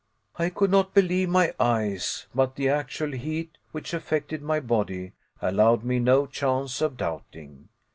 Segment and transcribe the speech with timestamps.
[0.37, 5.11] I could not believe my eyes, but the actual heat which affected my body
[5.43, 7.69] allowed me no chance of doubting.